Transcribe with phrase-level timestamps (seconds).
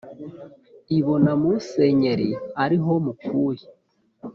[0.97, 2.29] ibona musenyeri
[2.63, 3.65] ari ho mukuye